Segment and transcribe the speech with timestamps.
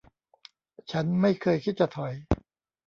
[0.91, 2.13] ฉันไม่เคยคิดจะถอย